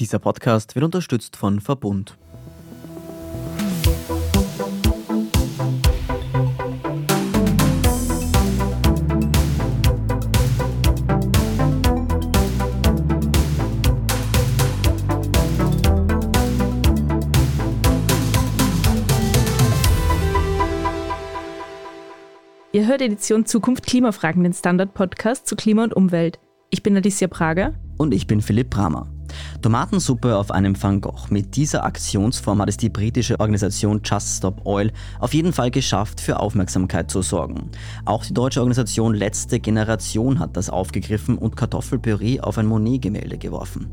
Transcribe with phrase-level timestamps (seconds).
[0.00, 2.16] Dieser Podcast wird unterstützt von Verbund.
[22.70, 26.38] Ihr hört Edition Zukunft Klimafragen, den Standard-Podcast zu Klima und Umwelt.
[26.70, 27.74] Ich bin Alicia Prager.
[27.96, 29.08] Und ich bin Philipp Bramer.
[29.62, 31.26] Tomatensuppe auf einem Van Gogh.
[31.30, 36.20] Mit dieser Aktionsform hat es die britische Organisation Just Stop Oil auf jeden Fall geschafft,
[36.20, 37.70] für Aufmerksamkeit zu sorgen.
[38.04, 43.90] Auch die deutsche Organisation Letzte Generation hat das aufgegriffen und Kartoffelpüree auf ein Monet-Gemälde geworfen.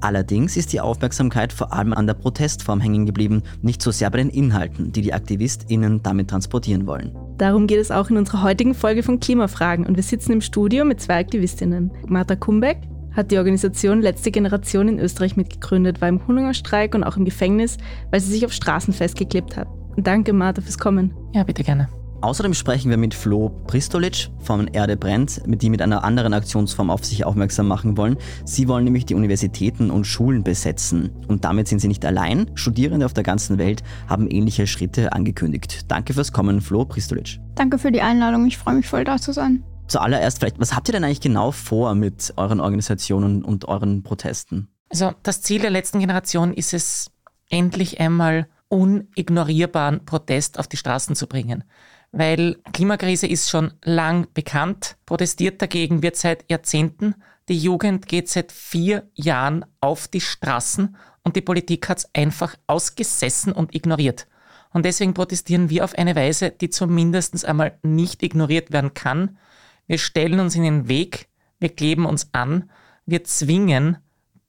[0.00, 4.18] Allerdings ist die Aufmerksamkeit vor allem an der Protestform hängen geblieben, nicht so sehr bei
[4.18, 7.14] den Inhalten, die die AktivistInnen damit transportieren wollen.
[7.38, 10.84] Darum geht es auch in unserer heutigen Folge von Klimafragen und wir sitzen im Studio
[10.84, 11.90] mit zwei Aktivistinnen.
[12.06, 12.78] Martha Kumbeck
[13.14, 17.78] hat die Organisation Letzte Generation in Österreich mitgegründet, war im Hungerstreik und auch im Gefängnis,
[18.10, 19.68] weil sie sich auf Straßen festgeklebt hat.
[19.96, 21.14] danke, Martha, fürs Kommen.
[21.34, 21.88] Ja, bitte gerne.
[22.24, 26.88] Außerdem sprechen wir mit Flo Pristolic von Erde brennt, mit die mit einer anderen Aktionsform
[26.88, 28.16] auf sich aufmerksam machen wollen.
[28.46, 31.10] Sie wollen nämlich die Universitäten und Schulen besetzen.
[31.28, 32.50] Und damit sind sie nicht allein.
[32.54, 35.82] Studierende auf der ganzen Welt haben ähnliche Schritte angekündigt.
[35.88, 37.40] Danke fürs Kommen, Flo Pristolic.
[37.56, 38.46] Danke für die Einladung.
[38.46, 39.62] Ich freue mich voll, da zu sein.
[39.94, 44.66] Zuallererst vielleicht, was habt ihr denn eigentlich genau vor mit euren Organisationen und euren Protesten?
[44.90, 47.12] Also das Ziel der letzten Generation ist es,
[47.48, 51.62] endlich einmal unignorierbaren Protest auf die Straßen zu bringen.
[52.10, 57.14] Weil Klimakrise ist schon lang bekannt, protestiert dagegen wird seit Jahrzehnten,
[57.48, 62.56] die Jugend geht seit vier Jahren auf die Straßen und die Politik hat es einfach
[62.66, 64.26] ausgesessen und ignoriert.
[64.72, 69.38] Und deswegen protestieren wir auf eine Weise, die zumindest einmal nicht ignoriert werden kann,
[69.86, 71.28] wir stellen uns in den Weg,
[71.58, 72.70] wir kleben uns an,
[73.06, 73.98] wir zwingen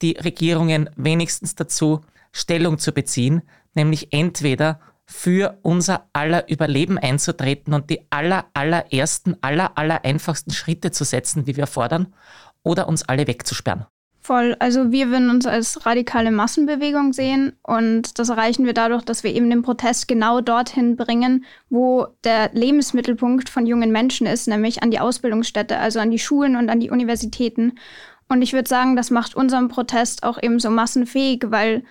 [0.01, 7.89] die Regierungen wenigstens dazu, Stellung zu beziehen, nämlich entweder für unser aller Überleben einzutreten und
[7.89, 12.13] die aller, allerersten, aller, aller einfachsten Schritte zu setzen, wie wir fordern,
[12.63, 13.85] oder uns alle wegzusperren.
[14.25, 14.55] Voll.
[14.57, 19.31] Also wir würden uns als radikale Massenbewegung sehen und das erreichen wir dadurch, dass wir
[19.31, 24.89] eben den Protest genau dorthin bringen, wo der Lebensmittelpunkt von jungen Menschen ist, nämlich an
[24.89, 27.73] die Ausbildungsstätte, also an die Schulen und an die Universitäten.
[28.27, 31.83] Und ich würde sagen, das macht unseren Protest auch eben so massenfähig, weil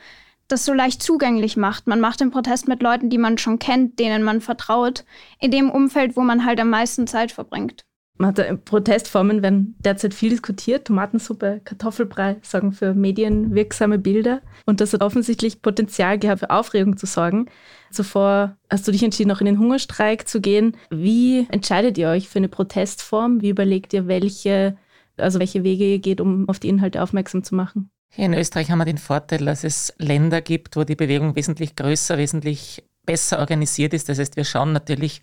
[0.48, 1.86] das so leicht zugänglich macht.
[1.86, 5.04] Man macht den Protest mit Leuten, die man schon kennt, denen man vertraut,
[5.38, 7.84] in dem Umfeld, wo man halt am meisten Zeit verbringt.
[8.16, 10.86] Protestformen werden derzeit viel diskutiert.
[10.86, 14.40] Tomatensuppe, Kartoffelbrei sorgen für medienwirksame Bilder.
[14.66, 17.46] Und das hat offensichtlich Potenzial gehabt, für Aufregung zu sorgen.
[17.90, 20.76] Zuvor hast du dich entschieden, auch in den Hungerstreik zu gehen.
[20.90, 23.42] Wie entscheidet ihr euch für eine Protestform?
[23.42, 24.76] Wie überlegt ihr, welche,
[25.16, 27.90] also welche Wege ihr geht, um auf die Inhalte aufmerksam zu machen?
[28.10, 31.74] Hier in Österreich haben wir den Vorteil, dass es Länder gibt, wo die Bewegung wesentlich
[31.74, 34.08] größer, wesentlich besser organisiert ist.
[34.08, 35.20] Das heißt, wir schauen natürlich,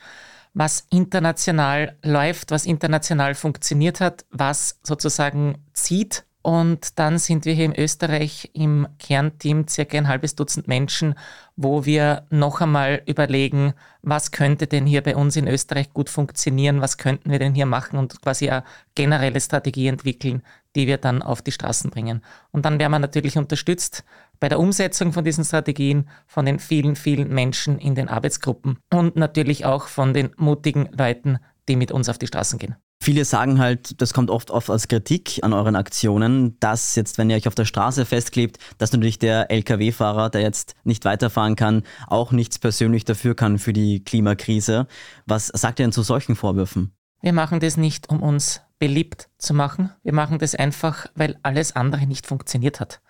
[0.53, 6.25] was international läuft, was international funktioniert hat, was sozusagen zieht.
[6.43, 11.13] Und dann sind wir hier in Österreich im Kernteam circa ein halbes Dutzend Menschen,
[11.55, 16.81] wo wir noch einmal überlegen, was könnte denn hier bei uns in Österreich gut funktionieren,
[16.81, 18.63] was könnten wir denn hier machen und quasi eine
[18.95, 20.41] generelle Strategie entwickeln,
[20.75, 22.23] die wir dann auf die Straßen bringen.
[22.51, 24.03] Und dann werden wir natürlich unterstützt
[24.41, 29.15] bei der Umsetzung von diesen Strategien von den vielen, vielen Menschen in den Arbeitsgruppen und
[29.15, 31.37] natürlich auch von den mutigen Leuten,
[31.69, 32.75] die mit uns auf die Straßen gehen.
[33.03, 37.29] Viele sagen halt, das kommt oft oft als Kritik an euren Aktionen, dass jetzt, wenn
[37.29, 41.83] ihr euch auf der Straße festklebt, dass natürlich der Lkw-Fahrer, der jetzt nicht weiterfahren kann,
[42.07, 44.87] auch nichts persönlich dafür kann für die Klimakrise.
[45.25, 46.93] Was sagt ihr denn zu solchen Vorwürfen?
[47.21, 49.91] Wir machen das nicht, um uns beliebt zu machen.
[50.03, 53.01] Wir machen das einfach, weil alles andere nicht funktioniert hat.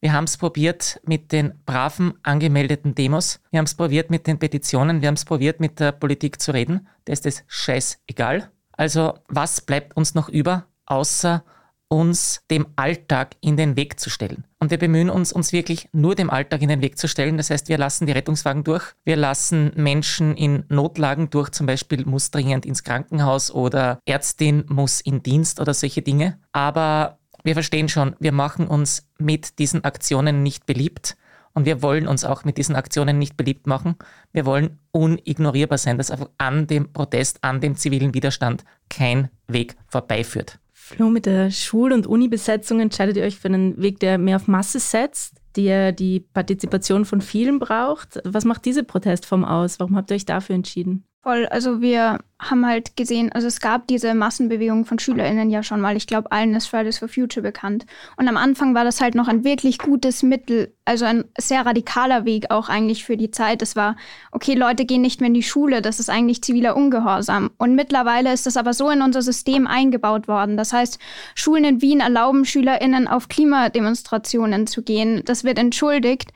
[0.00, 3.40] Wir haben es probiert mit den braven angemeldeten Demos.
[3.50, 5.00] Wir haben es probiert mit den Petitionen.
[5.00, 6.86] Wir haben es probiert mit der Politik zu reden.
[7.04, 8.50] Da ist es scheißegal.
[8.72, 11.42] Also was bleibt uns noch über, außer
[11.88, 14.44] uns dem Alltag in den Weg zu stellen.
[14.60, 17.38] Und wir bemühen uns, uns wirklich nur dem Alltag in den Weg zu stellen.
[17.38, 22.04] Das heißt, wir lassen die Rettungswagen durch, wir lassen Menschen in Notlagen durch, zum Beispiel
[22.04, 26.38] muss dringend ins Krankenhaus oder Ärztin muss in Dienst oder solche Dinge.
[26.52, 31.16] Aber wir verstehen schon, wir machen uns mit diesen Aktionen nicht beliebt
[31.54, 33.96] und wir wollen uns auch mit diesen Aktionen nicht beliebt machen.
[34.32, 40.58] Wir wollen unignorierbar sein, dass an dem Protest, an dem zivilen Widerstand kein Weg vorbeiführt.
[40.72, 44.46] Flo, mit der Schul- und Uni-Besetzung entscheidet ihr euch für einen Weg, der mehr auf
[44.46, 48.20] Masse setzt, der die Partizipation von vielen braucht.
[48.24, 49.80] Was macht diese Protestform aus?
[49.80, 51.04] Warum habt ihr euch dafür entschieden?
[51.20, 55.80] Voll, also wir haben halt gesehen, also es gab diese Massenbewegung von SchülerInnen ja schon
[55.80, 55.96] mal.
[55.96, 57.86] Ich glaube, allen ist Fridays for Future bekannt.
[58.16, 62.24] Und am Anfang war das halt noch ein wirklich gutes Mittel, also ein sehr radikaler
[62.24, 63.62] Weg auch eigentlich für die Zeit.
[63.62, 63.96] Es war,
[64.30, 67.50] okay, Leute gehen nicht mehr in die Schule, das ist eigentlich ziviler Ungehorsam.
[67.58, 70.56] Und mittlerweile ist das aber so in unser System eingebaut worden.
[70.56, 71.00] Das heißt,
[71.34, 75.22] Schulen in Wien erlauben SchülerInnen auf Klimademonstrationen zu gehen.
[75.24, 76.30] Das wird entschuldigt.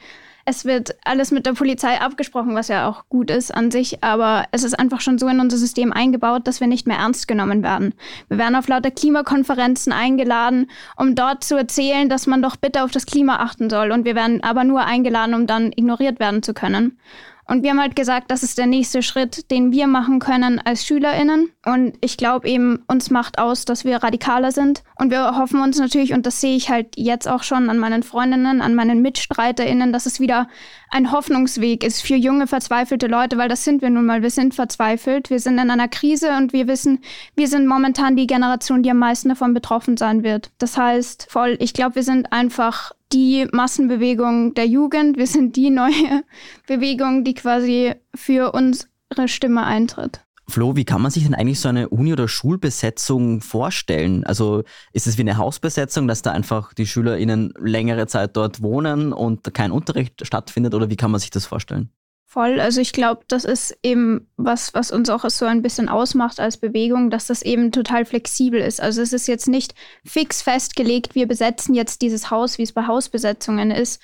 [0.44, 4.46] Es wird alles mit der Polizei abgesprochen, was ja auch gut ist an sich, aber
[4.50, 7.62] es ist einfach schon so in unser System eingebaut, dass wir nicht mehr ernst genommen
[7.62, 7.94] werden.
[8.28, 12.90] Wir werden auf lauter Klimakonferenzen eingeladen, um dort zu erzählen, dass man doch bitte auf
[12.90, 13.92] das Klima achten soll.
[13.92, 16.98] Und wir werden aber nur eingeladen, um dann ignoriert werden zu können.
[17.46, 20.86] Und wir haben halt gesagt, das ist der nächste Schritt, den wir machen können als
[20.86, 21.50] SchülerInnen.
[21.64, 24.82] Und ich glaube eben, uns macht aus, dass wir radikaler sind.
[24.96, 28.02] Und wir hoffen uns natürlich, und das sehe ich halt jetzt auch schon an meinen
[28.02, 30.48] Freundinnen, an meinen MitstreiterInnen, dass es wieder
[30.90, 34.22] ein Hoffnungsweg ist für junge, verzweifelte Leute, weil das sind wir nun mal.
[34.22, 36.98] Wir sind verzweifelt, wir sind in einer Krise und wir wissen,
[37.36, 40.50] wir sind momentan die Generation, die am meisten davon betroffen sein wird.
[40.58, 45.16] Das heißt, voll, ich glaube, wir sind einfach die Massenbewegung der Jugend.
[45.16, 45.92] Wir sind die neue
[46.66, 50.22] Bewegung, die quasi für unsere Stimme eintritt.
[50.52, 54.22] Flo, wie kann man sich denn eigentlich so eine Uni- oder Schulbesetzung vorstellen?
[54.24, 59.14] Also ist es wie eine Hausbesetzung, dass da einfach die SchülerInnen längere Zeit dort wohnen
[59.14, 61.90] und kein Unterricht stattfindet oder wie kann man sich das vorstellen?
[62.26, 62.60] Voll.
[62.60, 66.58] Also ich glaube, das ist eben was, was uns auch so ein bisschen ausmacht als
[66.58, 68.80] Bewegung, dass das eben total flexibel ist.
[68.80, 72.86] Also es ist jetzt nicht fix festgelegt, wir besetzen jetzt dieses Haus, wie es bei
[72.86, 74.02] Hausbesetzungen ist.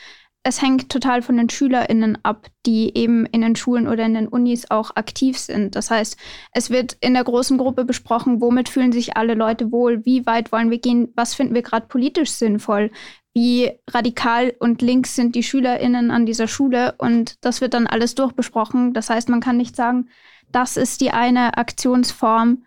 [0.49, 4.29] Es hängt total von den SchülerInnen ab, die eben in den Schulen oder in den
[4.29, 5.77] Unis auch aktiv sind.
[5.77, 6.17] Das heißt,
[6.53, 10.51] es wird in der großen Gruppe besprochen, womit fühlen sich alle Leute wohl, wie weit
[10.51, 12.91] wollen wir gehen, was finden wir gerade politisch sinnvoll,
[13.35, 16.95] wie radikal und links sind die SchülerInnen an dieser Schule.
[16.97, 18.95] Und das wird dann alles durchbesprochen.
[18.95, 20.09] Das heißt, man kann nicht sagen,
[20.51, 22.65] das ist die eine Aktionsform,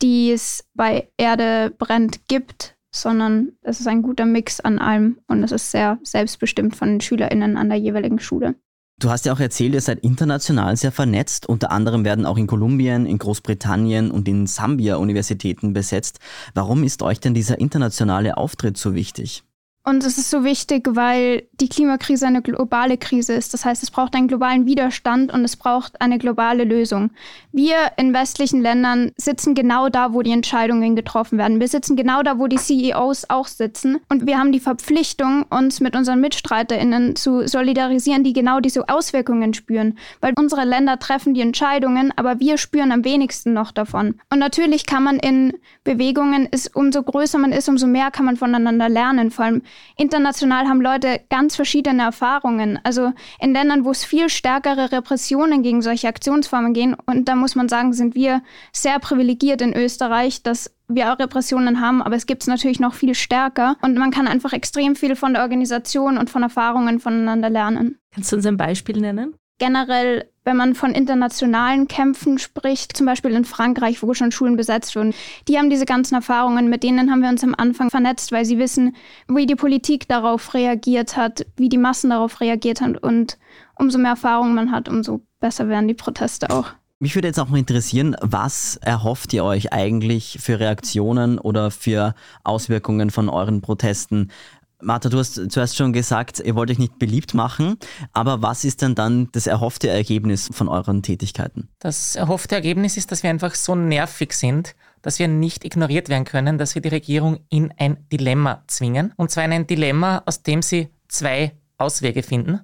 [0.00, 5.42] die es bei Erde brennt gibt, sondern es ist ein guter Mix an allem und
[5.42, 8.54] es ist sehr selbstbestimmt von den SchülerInnen an der jeweiligen Schule.
[9.00, 11.48] Du hast ja auch erzählt, ihr seid international sehr vernetzt.
[11.48, 16.18] Unter anderem werden auch in Kolumbien, in Großbritannien und in Sambia Universitäten besetzt.
[16.54, 19.44] Warum ist euch denn dieser internationale Auftritt so wichtig?
[19.88, 23.54] Und es ist so wichtig, weil die Klimakrise eine globale Krise ist.
[23.54, 27.08] Das heißt, es braucht einen globalen Widerstand und es braucht eine globale Lösung.
[27.52, 31.58] Wir in westlichen Ländern sitzen genau da, wo die Entscheidungen getroffen werden.
[31.58, 33.98] Wir sitzen genau da, wo die CEOs auch sitzen.
[34.10, 39.54] Und wir haben die Verpflichtung, uns mit unseren MitstreiterInnen zu solidarisieren, die genau diese Auswirkungen
[39.54, 39.96] spüren.
[40.20, 44.16] Weil unsere Länder treffen die Entscheidungen, aber wir spüren am wenigsten noch davon.
[44.28, 48.36] Und natürlich kann man in Bewegungen, ist, umso größer man ist, umso mehr kann man
[48.36, 49.30] voneinander lernen.
[49.30, 49.62] Vor allem
[49.96, 52.78] international haben Leute ganz verschiedene Erfahrungen.
[52.84, 56.96] Also in Ländern, wo es viel stärkere Repressionen gegen solche Aktionsformen gehen.
[57.06, 58.42] Und da muss man sagen, sind wir
[58.72, 62.94] sehr privilegiert in Österreich, dass wir auch Repressionen haben, aber es gibt es natürlich noch
[62.94, 63.76] viel stärker.
[63.82, 67.98] Und man kann einfach extrem viel von der Organisation und von Erfahrungen voneinander lernen.
[68.14, 69.34] Kannst du uns ein Beispiel nennen?
[69.58, 74.96] Generell, wenn man von internationalen Kämpfen spricht, zum Beispiel in Frankreich, wo schon Schulen besetzt
[74.96, 75.14] wurden,
[75.46, 78.58] die haben diese ganzen Erfahrungen, mit denen haben wir uns am Anfang vernetzt, weil sie
[78.58, 78.96] wissen,
[79.28, 83.38] wie die Politik darauf reagiert hat, wie die Massen darauf reagiert haben und
[83.76, 86.72] umso mehr Erfahrung man hat, umso besser werden die Proteste auch.
[87.00, 92.16] Mich würde jetzt auch mal interessieren, was erhofft ihr euch eigentlich für Reaktionen oder für
[92.42, 94.32] Auswirkungen von euren Protesten?
[94.80, 97.78] Martha, du hast zuerst schon gesagt, ihr wollt euch nicht beliebt machen,
[98.12, 101.68] aber was ist denn dann das erhoffte Ergebnis von euren Tätigkeiten?
[101.80, 106.24] Das erhoffte Ergebnis ist, dass wir einfach so nervig sind, dass wir nicht ignoriert werden
[106.24, 109.12] können, dass wir die Regierung in ein Dilemma zwingen.
[109.16, 112.60] Und zwar in ein Dilemma, aus dem sie zwei Auswege finden.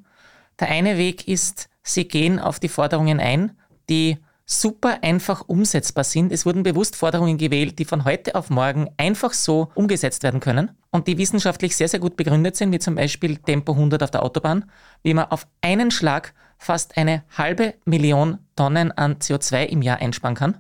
[0.61, 3.53] Der eine Weg ist, sie gehen auf die Forderungen ein,
[3.89, 6.31] die super einfach umsetzbar sind.
[6.31, 10.71] Es wurden bewusst Forderungen gewählt, die von heute auf morgen einfach so umgesetzt werden können
[10.95, 14.23] und die wissenschaftlich sehr, sehr gut begründet sind, wie zum Beispiel Tempo 100 auf der
[14.23, 14.71] Autobahn,
[15.03, 20.37] wie man auf einen Schlag fast eine halbe Million Tonnen an CO2 im Jahr einsparen
[20.37, 20.59] kann.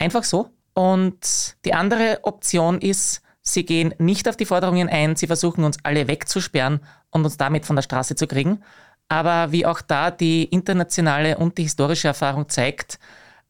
[0.00, 0.50] Einfach so.
[0.74, 5.78] Und die andere Option ist, sie gehen nicht auf die Forderungen ein, sie versuchen uns
[5.84, 8.64] alle wegzusperren und uns damit von der Straße zu kriegen.
[9.08, 12.98] Aber wie auch da die internationale und die historische Erfahrung zeigt,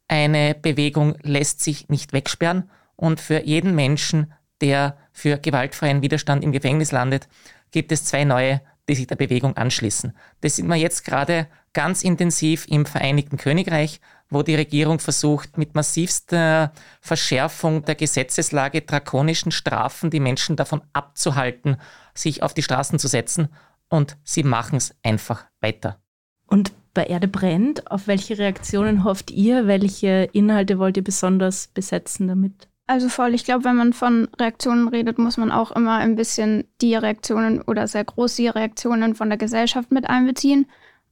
[0.07, 6.53] eine Bewegung lässt sich nicht wegsperren und für jeden Menschen, der für gewaltfreien Widerstand im
[6.53, 7.29] Gefängnis landet,
[7.71, 10.17] gibt es zwei neue, die sich der Bewegung anschließen.
[10.41, 15.75] Das sind wir jetzt gerade ganz intensiv im Vereinigten Königreich, wo die Regierung versucht, mit
[15.75, 21.77] massivster Verschärfung der Gesetzeslage, drakonischen Strafen, die Menschen davon abzuhalten,
[22.15, 23.49] sich auf die Straßen zu setzen.
[23.89, 26.01] Und sie machen es einfach weiter.
[26.47, 27.91] Und bei Erde brennt.
[27.91, 29.67] Auf welche Reaktionen hofft ihr?
[29.67, 32.69] Welche Inhalte wollt ihr besonders besetzen damit?
[32.89, 36.65] Also voll, ich glaube, wenn man von Reaktionen redet, muss man auch immer ein bisschen
[36.81, 40.67] die Reaktionen oder sehr große Reaktionen von der Gesellschaft mit einbeziehen.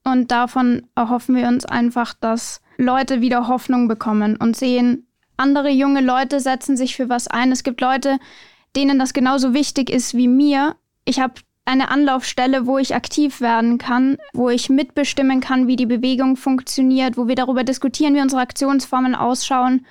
[0.05, 6.01] Und davon erhoffen wir uns einfach, dass Leute wieder Hoffnung bekommen und sehen, andere junge
[6.01, 7.51] Leute setzen sich für was ein.
[7.51, 8.19] Es gibt Leute,
[8.77, 10.77] denen das genauso wichtig ist wie mir.
[11.05, 15.87] Ich habe eine Anlaufstelle, wo ich aktiv werden kann, wo ich mitbestimmen kann, wie die
[15.87, 19.87] Bewegung funktioniert, wo wir darüber diskutieren, wie unsere Aktionsformen ausschauen,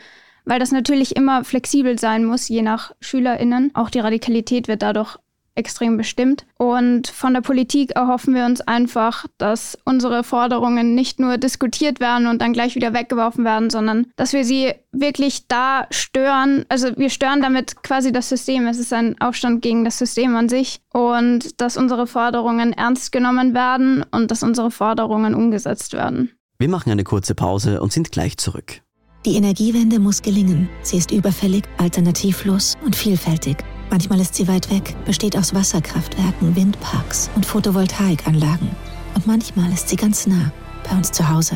[0.45, 3.71] weil das natürlich immer flexibel sein muss, je nach Schülerinnen.
[3.73, 5.17] Auch die Radikalität wird dadurch
[5.55, 6.45] extrem bestimmt.
[6.57, 12.27] Und von der Politik erhoffen wir uns einfach, dass unsere Forderungen nicht nur diskutiert werden
[12.27, 16.65] und dann gleich wieder weggeworfen werden, sondern dass wir sie wirklich da stören.
[16.69, 18.67] Also wir stören damit quasi das System.
[18.67, 23.53] Es ist ein Aufstand gegen das System an sich und dass unsere Forderungen ernst genommen
[23.53, 26.31] werden und dass unsere Forderungen umgesetzt werden.
[26.57, 28.81] Wir machen eine kurze Pause und sind gleich zurück.
[29.25, 30.67] Die Energiewende muss gelingen.
[30.81, 33.55] Sie ist überfällig, alternativlos und vielfältig.
[33.89, 38.69] Manchmal ist sie weit weg, besteht aus Wasserkraftwerken, Windparks und Photovoltaikanlagen.
[39.15, 40.51] Und manchmal ist sie ganz nah,
[40.89, 41.55] bei uns zu Hause.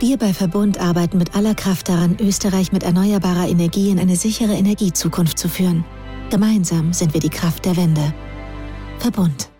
[0.00, 4.54] Wir bei Verbund arbeiten mit aller Kraft daran, Österreich mit erneuerbarer Energie in eine sichere
[4.54, 5.84] Energiezukunft zu führen.
[6.30, 8.14] Gemeinsam sind wir die Kraft der Wende.
[9.00, 9.50] Verbund.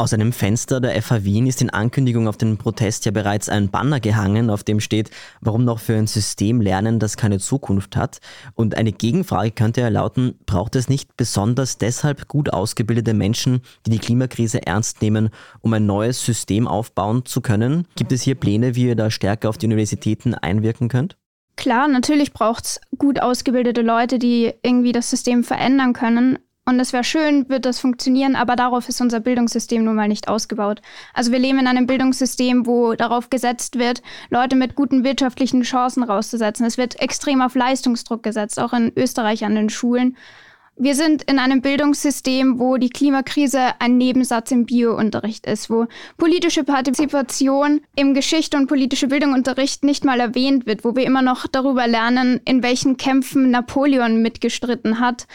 [0.00, 3.68] Aus einem Fenster der FH Wien ist in Ankündigung auf den Protest ja bereits ein
[3.68, 5.10] Banner gehangen, auf dem steht,
[5.42, 8.20] warum noch für ein System lernen, das keine Zukunft hat.
[8.54, 13.90] Und eine Gegenfrage könnte ja lauten, braucht es nicht besonders deshalb gut ausgebildete Menschen, die
[13.90, 15.28] die Klimakrise ernst nehmen,
[15.60, 17.86] um ein neues System aufbauen zu können?
[17.94, 21.18] Gibt es hier Pläne, wie ihr da stärker auf die Universitäten einwirken könnt?
[21.56, 26.38] Klar, natürlich braucht es gut ausgebildete Leute, die irgendwie das System verändern können.
[26.70, 30.28] Und es wäre schön, wird das funktionieren, aber darauf ist unser Bildungssystem nun mal nicht
[30.28, 30.80] ausgebaut.
[31.12, 36.04] Also wir leben in einem Bildungssystem, wo darauf gesetzt wird, Leute mit guten wirtschaftlichen Chancen
[36.04, 36.64] rauszusetzen.
[36.64, 40.16] Es wird extrem auf Leistungsdruck gesetzt, auch in Österreich an den Schulen.
[40.82, 46.64] Wir sind in einem Bildungssystem, wo die Klimakrise ein Nebensatz im Biounterricht ist, wo politische
[46.64, 51.86] Partizipation im Geschichte und politische Bildungsunterricht nicht mal erwähnt wird, wo wir immer noch darüber
[51.86, 55.26] lernen, in welchen Kämpfen Napoleon mitgestritten hat,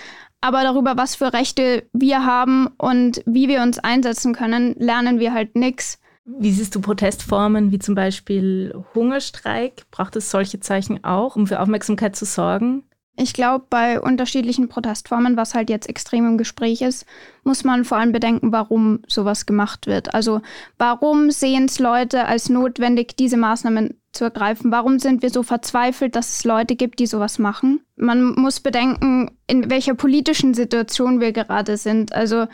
[0.41, 5.33] aber darüber, was für Rechte wir haben und wie wir uns einsetzen können, lernen wir
[5.33, 5.99] halt nichts.
[6.25, 9.85] Wie siehst du Protestformen wie zum Beispiel Hungerstreik?
[9.91, 12.83] Braucht es solche Zeichen auch, um für Aufmerksamkeit zu sorgen?
[13.17, 17.05] Ich glaube, bei unterschiedlichen Protestformen, was halt jetzt extrem im Gespräch ist,
[17.43, 20.13] muss man vor allem bedenken, warum sowas gemacht wird.
[20.13, 20.41] Also
[20.77, 24.71] warum sehen es Leute als notwendig, diese Maßnahmen zu ergreifen?
[24.71, 27.81] Warum sind wir so verzweifelt, dass es Leute gibt, die sowas machen?
[27.95, 32.11] Man muss bedenken, in welcher politischen Situation wir gerade sind.
[32.13, 32.47] Also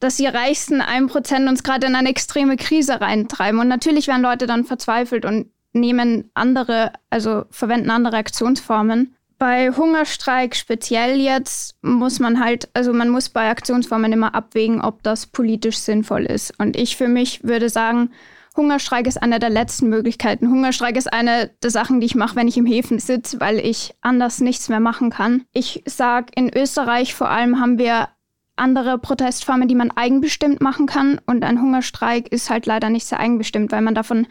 [0.00, 3.60] dass die reichsten 1% uns gerade in eine extreme Krise reintreiben.
[3.60, 9.14] Und natürlich werden Leute dann verzweifelt und nehmen andere, also verwenden andere Aktionsformen.
[9.40, 15.02] Bei Hungerstreik speziell jetzt muss man halt, also man muss bei Aktionsformen immer abwägen, ob
[15.02, 16.52] das politisch sinnvoll ist.
[16.58, 18.10] Und ich für mich würde sagen,
[18.54, 20.50] Hungerstreik ist eine der letzten Möglichkeiten.
[20.50, 23.94] Hungerstreik ist eine der Sachen, die ich mache, wenn ich im Häfen sitze, weil ich
[24.02, 25.44] anders nichts mehr machen kann.
[25.54, 28.08] Ich sage, in Österreich vor allem haben wir
[28.56, 31.18] andere Protestformen, die man eigenbestimmt machen kann.
[31.24, 34.26] Und ein Hungerstreik ist halt leider nicht sehr eigenbestimmt, weil man davon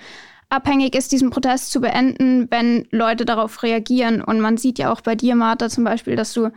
[0.49, 4.21] abhängig ist, diesen Protest zu beenden, wenn Leute darauf reagieren.
[4.21, 6.51] Und man sieht ja auch bei dir, Martha, zum Beispiel, dass du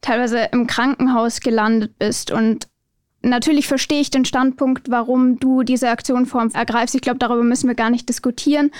[0.00, 2.30] teilweise im Krankenhaus gelandet bist.
[2.30, 2.68] Und
[3.22, 6.94] natürlich verstehe ich den Standpunkt, warum du diese Aktionform ergreifst.
[6.94, 8.70] Ich glaube, darüber müssen wir gar nicht diskutieren.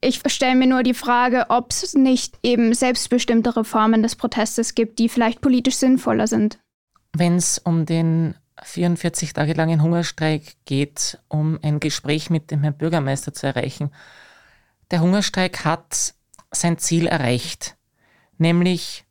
[0.00, 4.98] Ich stelle mir nur die Frage, ob es nicht eben selbstbestimmtere Formen des Protestes gibt,
[4.98, 6.58] die vielleicht politisch sinnvoller sind.
[7.16, 12.76] Wenn es um den 44 Tage langen Hungerstreik geht, um ein Gespräch mit dem Herrn
[12.76, 13.90] Bürgermeister zu erreichen.
[14.90, 16.14] Der Hungerstreik hat
[16.50, 17.76] sein Ziel erreicht,
[18.38, 19.04] nämlich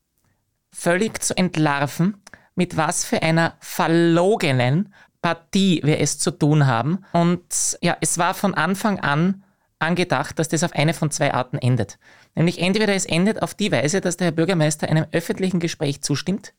[0.72, 2.22] völlig zu entlarven,
[2.56, 7.06] mit was für einer verlogenen Partie wir es zu tun haben.
[7.14, 9.44] Und ja, es war von Anfang an
[9.80, 11.98] angedacht, dass das auf eine von zwei Arten endet.
[12.36, 16.54] Nämlich entweder es endet auf die Weise, dass der Herr Bürgermeister einem öffentlichen Gespräch zustimmt,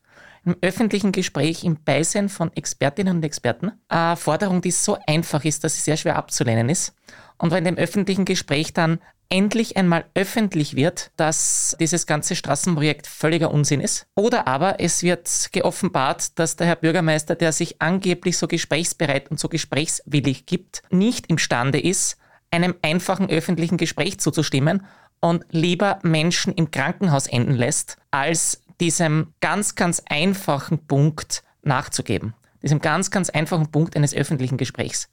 [0.45, 3.73] im öffentlichen Gespräch im Beisein von Expertinnen und Experten.
[3.89, 6.95] Eine Forderung, die so einfach ist, dass sie sehr schwer abzulehnen ist.
[7.39, 8.99] Und wenn dem öffentlichen Gespräch dann
[9.33, 14.07] endlich einmal öffentlich wird, dass dieses ganze Straßenprojekt völliger Unsinn ist.
[14.15, 19.41] Oder aber es wird geoffenbart, dass der Herr Bürgermeister, der sich angeblich so gesprächsbereit und
[19.41, 22.19] so gesprächswillig gibt, nicht imstande ist,
[22.51, 24.87] einem einfachen öffentlichen Gespräch zuzustimmen
[25.21, 32.35] und lieber Menschen im Krankenhaus enden lässt, als diesem ganz, ganz einfachen Punkt nachzugeben.
[32.63, 35.09] Diesem ganz, ganz einfachen Punkt eines öffentlichen Gesprächs.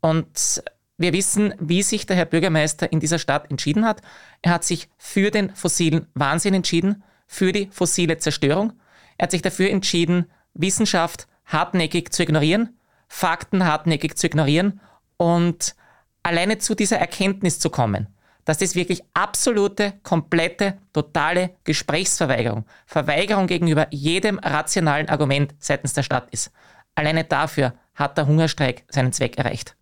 [0.00, 0.62] Und
[0.98, 4.02] wir wissen, wie sich der Herr Bürgermeister in dieser Stadt entschieden hat.
[4.40, 8.74] Er hat sich für den fossilen Wahnsinn entschieden, für die fossile Zerstörung.
[9.16, 12.78] Er hat sich dafür entschieden, Wissenschaft hartnäckig zu ignorieren,
[13.08, 14.80] Fakten hartnäckig zu ignorieren
[15.16, 15.74] und
[16.22, 18.06] alleine zu dieser Erkenntnis zu kommen,
[18.44, 26.28] dass das wirklich absolute, komplette, totale Gesprächsverweigerung, Verweigerung gegenüber jedem rationalen Argument seitens der Stadt
[26.30, 26.50] ist.
[26.94, 29.76] Alleine dafür hat der Hungerstreik seinen Zweck erreicht.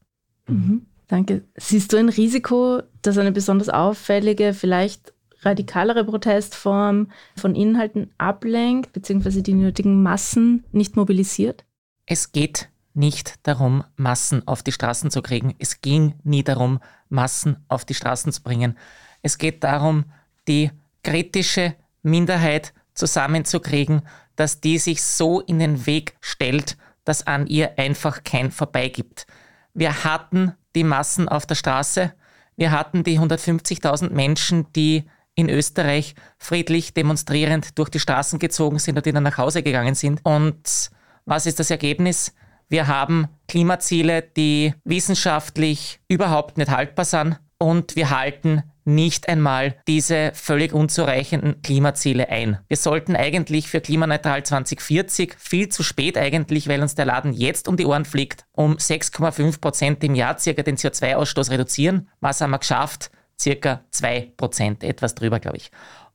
[0.47, 1.45] Mhm, danke.
[1.57, 5.13] Siehst du ein Risiko, dass eine besonders auffällige, vielleicht
[5.43, 11.65] radikalere Protestform von Inhalten ablenkt, beziehungsweise die nötigen Massen nicht mobilisiert?
[12.07, 15.55] Es geht nicht darum, Massen auf die Straßen zu kriegen.
[15.59, 18.77] Es ging nie darum, Massen auf die Straßen zu bringen.
[19.23, 20.05] Es geht darum,
[20.49, 20.71] die
[21.03, 24.03] kritische Minderheit zusammenzukriegen,
[24.37, 29.27] dass die sich so in den Weg stellt, dass an ihr einfach kein Vorbei gibt.
[29.75, 32.13] Wir hatten die Massen auf der Straße.
[32.57, 35.05] Wir hatten die 150.000 Menschen, die
[35.35, 39.95] in Österreich friedlich demonstrierend durch die Straßen gezogen sind und die dann nach Hause gegangen
[39.95, 40.21] sind.
[40.25, 40.91] Und
[41.25, 42.35] was ist das Ergebnis?
[42.71, 50.31] Wir haben Klimaziele, die wissenschaftlich überhaupt nicht haltbar sind und wir halten nicht einmal diese
[50.35, 52.59] völlig unzureichenden Klimaziele ein.
[52.69, 57.67] Wir sollten eigentlich für klimaneutral 2040 viel zu spät eigentlich, weil uns der Laden jetzt
[57.67, 62.09] um die Ohren fliegt, um 6,5 Prozent im Jahr circa den CO2-Ausstoß reduzieren.
[62.21, 63.11] Was haben wir geschafft?
[63.39, 65.73] Circa 2 Prozent, etwas drüber, glaube ich.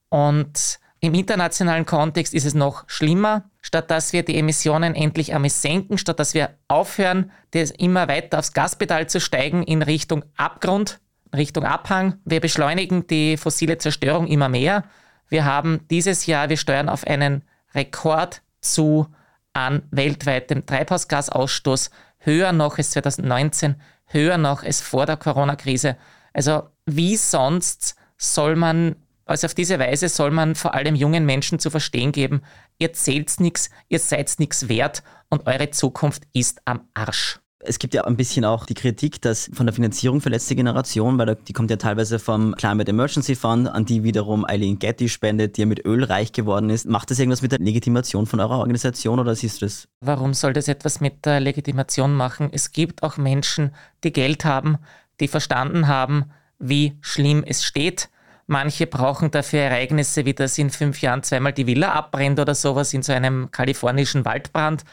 [0.08, 3.50] Und im internationalen Kontext ist es noch schlimmer.
[3.66, 8.38] Statt dass wir die Emissionen endlich einmal senken, statt dass wir aufhören, das immer weiter
[8.38, 11.00] aufs Gaspedal zu steigen in Richtung Abgrund,
[11.36, 12.20] Richtung Abhang.
[12.26, 14.84] Wir beschleunigen die fossile Zerstörung immer mehr.
[15.30, 17.42] Wir haben dieses Jahr, wir steuern auf einen
[17.74, 19.08] Rekord zu
[19.54, 25.98] an weltweitem Treibhausgasausstoß, höher noch als 2019, höher noch als vor der Corona-Krise.
[26.34, 28.96] Also wie sonst soll man
[29.26, 32.42] also auf diese Weise soll man vor allem jungen Menschen zu verstehen geben,
[32.78, 37.40] ihr zählt nichts, ihr seid nichts wert und eure Zukunft ist am Arsch.
[37.68, 41.18] Es gibt ja ein bisschen auch die Kritik, dass von der Finanzierung für letzte Generation,
[41.18, 45.58] weil die kommt ja teilweise vom Climate Emergency Fund, an die wiederum Eileen Getty spendet,
[45.58, 46.86] die ja mit Öl reich geworden ist.
[46.88, 49.88] Macht das irgendwas mit der Legitimation von eurer Organisation oder siehst du das?
[50.02, 52.50] Warum soll das etwas mit der Legitimation machen?
[52.52, 53.72] Es gibt auch Menschen,
[54.04, 54.78] die Geld haben,
[55.20, 56.26] die verstanden haben,
[56.60, 58.10] wie schlimm es steht
[58.48, 62.94] Manche brauchen dafür Ereignisse, wie dass in fünf Jahren zweimal die Villa abbrennt oder sowas
[62.94, 64.84] in so einem kalifornischen Waldbrand.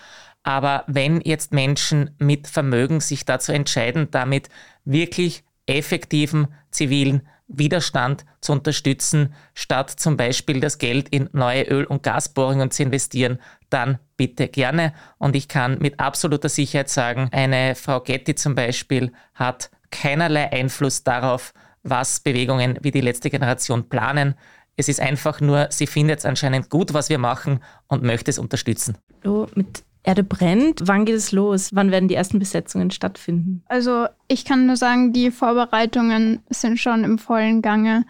[0.43, 4.49] Aber wenn jetzt Menschen mit Vermögen sich dazu entscheiden, damit
[4.85, 12.03] wirklich effektiven zivilen Widerstand zu unterstützen, statt zum Beispiel das Geld in neue Öl- und
[12.03, 13.39] Gasbohrungen zu investieren,
[13.69, 14.95] dann bitte gerne.
[15.19, 21.05] Und ich kann mit absoluter Sicherheit sagen, eine Frau Getty zum Beispiel hat keinerlei Einfluss
[21.05, 24.35] darauf, was Bewegungen wie die letzte Generation planen.
[24.77, 28.39] Es ist einfach nur, sie findet es anscheinend gut, was wir machen und möchte es
[28.39, 28.97] unterstützen.
[29.25, 30.81] Oh, mit Erde brennt.
[30.85, 31.71] Wann geht es los?
[31.73, 33.63] Wann werden die ersten Besetzungen stattfinden?
[33.67, 38.05] Also ich kann nur sagen, die Vorbereitungen sind schon im vollen Gange.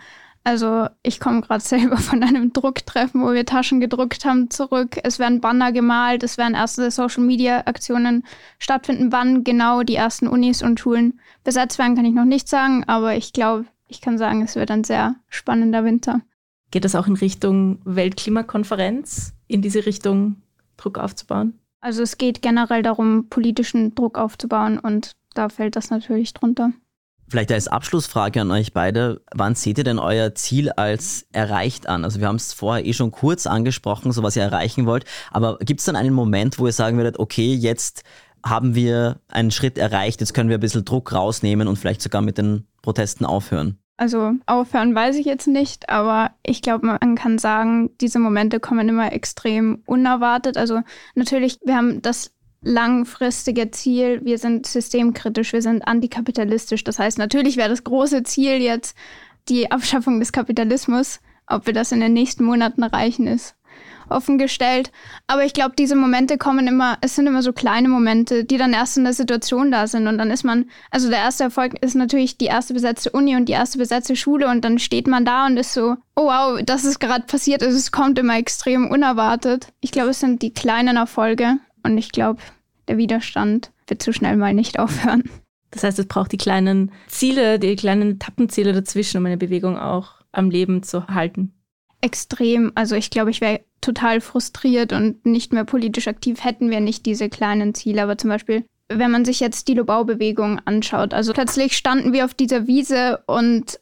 [0.44, 4.98] Also ich komme gerade selber von einem Drucktreffen, wo wir Taschen gedruckt haben, zurück.
[5.02, 8.24] Es werden Banner gemalt, es werden erste Social-Media-Aktionen
[8.58, 9.12] stattfinden.
[9.12, 13.14] Wann genau die ersten Unis und Schulen besetzt werden, kann ich noch nicht sagen, aber
[13.14, 16.22] ich glaube, ich kann sagen, es wird ein sehr spannender Winter.
[16.70, 20.36] Geht das auch in Richtung Weltklimakonferenz, in diese Richtung
[20.78, 21.58] Druck aufzubauen?
[21.80, 26.72] Also es geht generell darum, politischen Druck aufzubauen und da fällt das natürlich drunter.
[27.32, 32.04] Vielleicht als Abschlussfrage an euch beide, wann seht ihr denn euer Ziel als erreicht an?
[32.04, 35.56] Also wir haben es vorher eh schon kurz angesprochen, so was ihr erreichen wollt, aber
[35.60, 38.02] gibt es dann einen Moment, wo ihr sagen würdet, okay, jetzt
[38.44, 42.20] haben wir einen Schritt erreicht, jetzt können wir ein bisschen Druck rausnehmen und vielleicht sogar
[42.20, 43.78] mit den Protesten aufhören?
[43.96, 48.90] Also aufhören weiß ich jetzt nicht, aber ich glaube, man kann sagen, diese Momente kommen
[48.90, 50.58] immer extrem unerwartet.
[50.58, 50.82] Also
[51.14, 52.30] natürlich, wir haben das
[52.62, 56.84] langfristige Ziel, wir sind systemkritisch, wir sind antikapitalistisch.
[56.84, 58.96] Das heißt, natürlich wäre das große Ziel jetzt
[59.48, 61.20] die Abschaffung des Kapitalismus.
[61.46, 63.56] Ob wir das in den nächsten Monaten erreichen, ist
[64.08, 64.92] offengestellt.
[65.26, 68.72] Aber ich glaube, diese Momente kommen immer, es sind immer so kleine Momente, die dann
[68.72, 70.06] erst in der Situation da sind.
[70.06, 73.48] Und dann ist man, also der erste Erfolg ist natürlich die erste besetzte Uni und
[73.48, 74.48] die erste besetzte Schule.
[74.48, 77.62] Und dann steht man da und ist so, oh wow, das ist gerade passiert.
[77.62, 79.68] Also es kommt immer extrem unerwartet.
[79.80, 81.56] Ich glaube, es sind die kleinen Erfolge.
[81.82, 82.40] Und ich glaube,
[82.88, 85.24] der Widerstand wird so schnell mal nicht aufhören.
[85.70, 90.22] Das heißt, es braucht die kleinen Ziele, die kleinen Etappenziele dazwischen, um eine Bewegung auch
[90.32, 91.54] am Leben zu halten.
[92.02, 92.72] Extrem.
[92.74, 97.06] Also ich glaube, ich wäre total frustriert und nicht mehr politisch aktiv, hätten wir nicht
[97.06, 98.02] diese kleinen Ziele.
[98.02, 98.64] Aber zum Beispiel
[98.98, 101.14] wenn man sich jetzt die Lobau-Bewegung anschaut.
[101.14, 103.80] Also plötzlich standen wir auf dieser Wiese und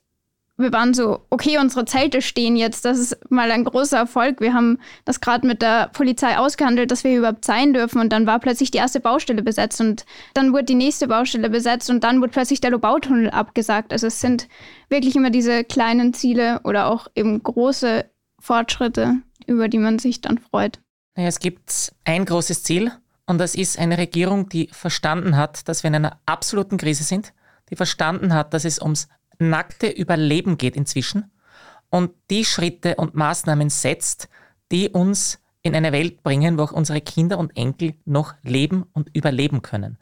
[0.61, 4.41] wir waren so, okay, unsere Zelte stehen jetzt, das ist mal ein großer Erfolg.
[4.41, 8.01] Wir haben das gerade mit der Polizei ausgehandelt, dass wir überhaupt sein dürfen.
[8.01, 11.91] Und dann war plötzlich die erste Baustelle besetzt und dann wurde die nächste Baustelle besetzt
[11.91, 13.93] und dann wurde plötzlich der Lobautunnel abgesagt.
[13.93, 14.49] Also es sind
[14.89, 18.05] wirklich immer diese kleinen Ziele oder auch eben große
[18.39, 20.81] Fortschritte, über die man sich dann freut.
[21.17, 22.93] Naja, es gibt ein großes Ziel
[23.27, 27.33] und das ist eine Regierung, die verstanden hat, dass wir in einer absoluten Krise sind,
[27.71, 29.09] die verstanden hat, dass es ums
[29.41, 31.31] nackte Überleben geht inzwischen
[31.91, 34.29] und die Schritte und Maßnahmen setzt,
[34.71, 39.15] die uns in eine Welt bringen, wo auch unsere Kinder und Enkel noch leben und
[39.15, 39.99] überleben können.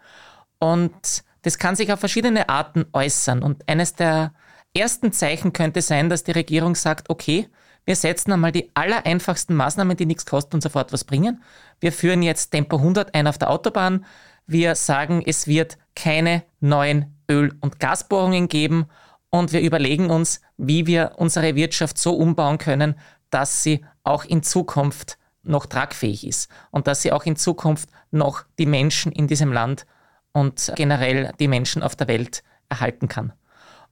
[0.58, 3.42] Und das kann sich auf verschiedene Arten äußern.
[3.42, 4.32] Und eines der
[4.76, 7.48] ersten Zeichen könnte sein, dass die Regierung sagt, okay,
[7.84, 11.42] wir setzen einmal die allereinfachsten Maßnahmen, die nichts kosten und sofort was bringen.
[11.80, 14.04] Wir führen jetzt Tempo 100 ein auf der Autobahn.
[14.46, 18.86] Wir sagen, es wird keine neuen Öl- und Gasbohrungen geben
[19.30, 22.94] und wir überlegen uns, wie wir unsere Wirtschaft so umbauen können,
[23.30, 28.44] dass sie auch in Zukunft noch tragfähig ist und dass sie auch in Zukunft noch
[28.58, 29.86] die Menschen in diesem Land
[30.32, 33.32] und generell die Menschen auf der Welt erhalten kann.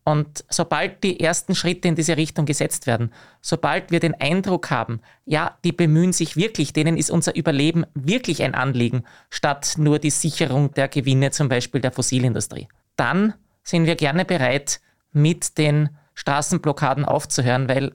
[0.05, 5.01] Und sobald die ersten Schritte in diese Richtung gesetzt werden, sobald wir den Eindruck haben,
[5.25, 10.11] ja, die bemühen sich wirklich, denen ist unser Überleben wirklich ein Anliegen, statt nur die
[10.11, 14.81] Sicherung der Gewinne zum Beispiel der Fossilindustrie, dann sind wir gerne bereit,
[15.17, 17.93] mit den Straßenblockaden aufzuhören, weil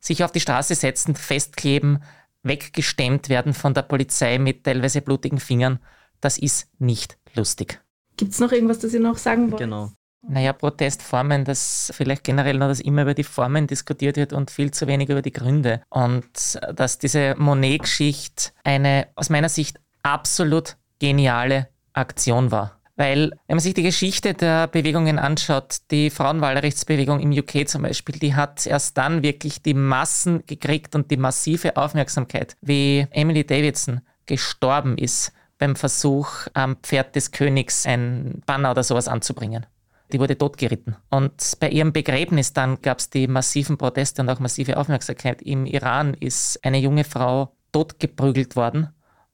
[0.00, 2.02] sich auf die Straße setzen, festkleben,
[2.42, 5.80] weggestemmt werden von der Polizei mit teilweise blutigen Fingern,
[6.20, 7.80] das ist nicht lustig.
[8.16, 9.60] Gibt es noch irgendwas, das ihr noch sagen wollt?
[9.60, 9.90] Genau.
[10.26, 14.72] Naja, Protestformen, dass vielleicht generell nur, dass immer über die Formen diskutiert wird und viel
[14.72, 15.80] zu wenig über die Gründe.
[15.90, 22.77] Und dass diese Monet-Geschichte eine aus meiner Sicht absolut geniale Aktion war.
[22.98, 28.18] Weil, wenn man sich die Geschichte der Bewegungen anschaut, die Frauenwahlrechtsbewegung im UK zum Beispiel,
[28.18, 34.00] die hat erst dann wirklich die Massen gekriegt und die massive Aufmerksamkeit, wie Emily Davidson
[34.26, 39.64] gestorben ist beim Versuch, am Pferd des Königs ein Banner oder sowas anzubringen.
[40.12, 40.96] Die wurde totgeritten.
[41.08, 45.40] Und bei ihrem Begräbnis dann gab es die massiven Proteste und auch massive Aufmerksamkeit.
[45.42, 48.88] Im Iran ist eine junge Frau totgeprügelt worden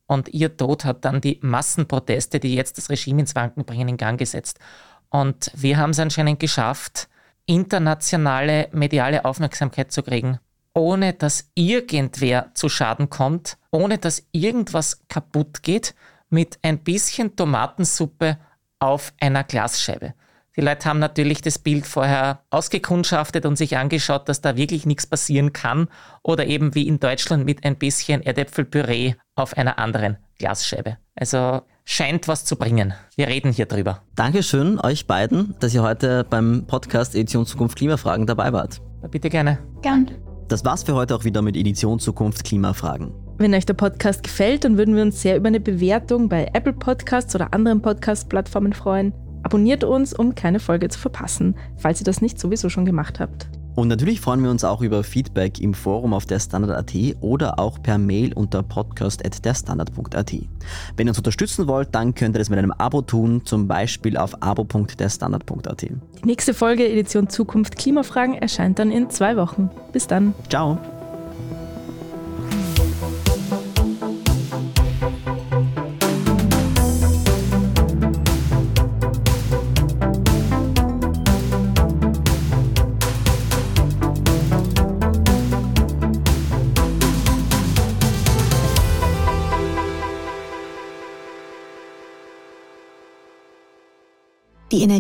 [0.07, 3.97] und ihr Tod hat dann die Massenproteste, die jetzt das Regime ins Wanken bringen, in
[3.97, 4.59] Gang gesetzt.
[5.11, 7.09] Und wir haben es anscheinend geschafft,
[7.47, 10.39] internationale mediale Aufmerksamkeit zu kriegen,
[10.75, 15.95] ohne dass irgendwer zu Schaden kommt, ohne dass irgendwas kaputt geht,
[16.31, 18.39] mit ein bisschen Tomatensuppe
[18.79, 20.15] auf einer Glasscheibe.
[20.57, 25.07] Die Leute haben natürlich das Bild vorher ausgekundschaftet und sich angeschaut, dass da wirklich nichts
[25.07, 25.89] passieren kann
[26.23, 30.97] oder eben wie in Deutschland mit ein bisschen Erdäpfelpüree auf einer anderen Glasscheibe.
[31.15, 32.95] Also scheint was zu bringen.
[33.17, 34.03] Wir reden hier drüber.
[34.15, 38.81] Dankeschön euch beiden, dass ihr heute beim Podcast Edition Zukunft Klimafragen dabei wart.
[39.11, 39.59] Bitte gerne.
[39.83, 40.11] Gern.
[40.49, 43.13] Das war's für heute auch wieder mit Edition Zukunft Klimafragen.
[43.39, 46.73] Wenn euch der Podcast gefällt, dann würden wir uns sehr über eine Bewertung bei Apple
[46.73, 49.13] Podcasts oder anderen Podcast-Plattformen freuen.
[49.43, 53.49] Abonniert uns, um keine Folge zu verpassen, falls ihr das nicht sowieso schon gemacht habt.
[53.75, 57.83] Und natürlich freuen wir uns auch über Feedback im Forum auf der Standard.at oder auch
[57.83, 60.33] per Mail unter podcast.derstandard.at.
[60.97, 64.17] Wenn ihr uns unterstützen wollt, dann könnt ihr das mit einem Abo tun, zum Beispiel
[64.17, 65.83] auf abo.derstandard.at.
[65.83, 69.71] Die nächste Folge Edition Zukunft Klimafragen erscheint dann in zwei Wochen.
[69.93, 70.35] Bis dann.
[70.49, 70.79] Ciao.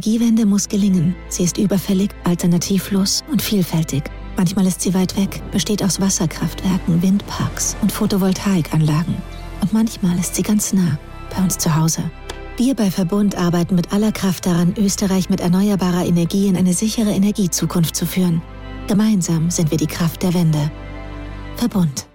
[0.05, 1.17] Energiewende muss gelingen.
[1.31, 4.03] Sie ist überfällig, alternativlos und vielfältig.
[4.37, 9.17] Manchmal ist sie weit weg, besteht aus Wasserkraftwerken, Windparks und Photovoltaikanlagen.
[9.63, 10.99] Und manchmal ist sie ganz nah,
[11.35, 12.03] bei uns zu Hause.
[12.59, 17.11] Wir bei Verbund arbeiten mit aller Kraft daran, Österreich mit erneuerbarer Energie in eine sichere
[17.11, 18.43] Energiezukunft zu führen.
[18.89, 20.71] Gemeinsam sind wir die Kraft der Wende.
[21.57, 22.07] Verbund.